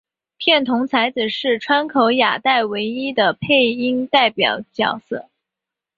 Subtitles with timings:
[0.39, 5.29] 片桐彩子是川口雅代唯一的配音代表角色。